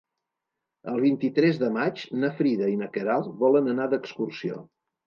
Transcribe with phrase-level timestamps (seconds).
[0.93, 4.65] El vint-i-tres de maig na Frida i na Queralt volen anar d'excursió.